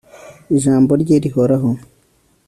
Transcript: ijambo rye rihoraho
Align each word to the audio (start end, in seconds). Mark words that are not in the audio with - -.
ijambo 0.55 0.91
rye 1.01 1.15
rihoraho 1.23 1.69